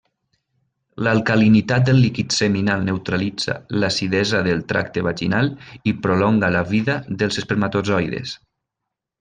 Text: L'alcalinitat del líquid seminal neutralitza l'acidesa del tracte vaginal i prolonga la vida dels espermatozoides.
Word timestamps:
L'alcalinitat 1.07 1.83
del 1.89 1.99
líquid 2.05 2.33
seminal 2.37 2.87
neutralitza 2.87 3.57
l'acidesa 3.83 4.41
del 4.49 4.65
tracte 4.73 5.05
vaginal 5.09 5.53
i 5.93 5.97
prolonga 6.07 6.53
la 6.59 6.67
vida 6.75 6.99
dels 7.21 7.43
espermatozoides. 7.45 8.35